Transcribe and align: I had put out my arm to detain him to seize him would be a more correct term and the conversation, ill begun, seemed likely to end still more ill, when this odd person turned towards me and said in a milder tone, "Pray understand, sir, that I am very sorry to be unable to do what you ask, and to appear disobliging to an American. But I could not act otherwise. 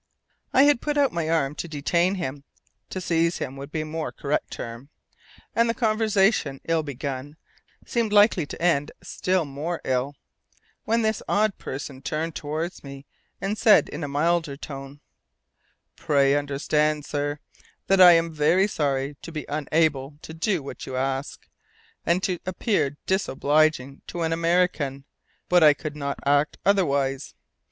I 0.51 0.63
had 0.63 0.81
put 0.81 0.97
out 0.97 1.11
my 1.11 1.29
arm 1.29 1.53
to 1.53 1.67
detain 1.67 2.15
him 2.15 2.43
to 2.89 2.99
seize 2.99 3.37
him 3.37 3.55
would 3.57 3.71
be 3.71 3.81
a 3.81 3.85
more 3.85 4.11
correct 4.11 4.49
term 4.49 4.89
and 5.55 5.69
the 5.69 5.75
conversation, 5.75 6.59
ill 6.67 6.81
begun, 6.81 7.37
seemed 7.85 8.11
likely 8.11 8.47
to 8.47 8.59
end 8.59 8.91
still 9.03 9.45
more 9.45 9.79
ill, 9.85 10.15
when 10.85 11.03
this 11.03 11.21
odd 11.27 11.55
person 11.59 12.01
turned 12.01 12.33
towards 12.35 12.83
me 12.83 13.05
and 13.39 13.59
said 13.59 13.89
in 13.89 14.03
a 14.03 14.07
milder 14.07 14.57
tone, 14.57 15.01
"Pray 15.95 16.33
understand, 16.33 17.05
sir, 17.05 17.37
that 17.85 18.01
I 18.01 18.13
am 18.13 18.33
very 18.33 18.65
sorry 18.67 19.17
to 19.21 19.31
be 19.31 19.45
unable 19.47 20.17
to 20.23 20.33
do 20.33 20.63
what 20.63 20.87
you 20.87 20.95
ask, 20.95 21.47
and 22.07 22.23
to 22.23 22.39
appear 22.47 22.97
disobliging 23.05 24.01
to 24.07 24.23
an 24.23 24.33
American. 24.33 25.05
But 25.47 25.61
I 25.61 25.75
could 25.75 25.95
not 25.95 26.17
act 26.25 26.57
otherwise. 26.65 27.35